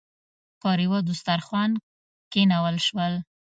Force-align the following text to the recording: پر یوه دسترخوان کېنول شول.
پر 0.61 0.77
یوه 0.85 0.99
دسترخوان 1.07 1.71
کېنول 2.31 2.77
شول. 2.87 3.13